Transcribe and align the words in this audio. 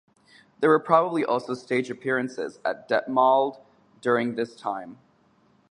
There 0.61 0.71
were 0.71 0.79
probably 0.79 1.23
also 1.23 1.53
stage 1.53 1.91
appearances 1.91 2.57
at 2.65 2.87
Detmold 2.89 3.61
during 4.01 4.33
this 4.33 4.55
time. 4.55 4.97